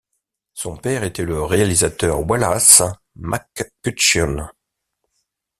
[0.55, 2.81] Son père était le réalisateur Wallace
[3.17, 4.47] McCutcheon.